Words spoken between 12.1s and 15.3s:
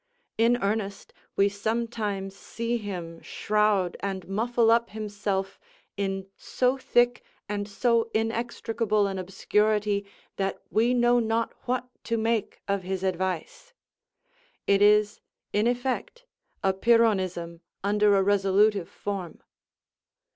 make of his advice; it is,